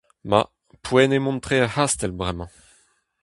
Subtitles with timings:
[0.29, 0.41] Ma,
[0.83, 2.51] poent eo mont tre er c'hastell bremañ!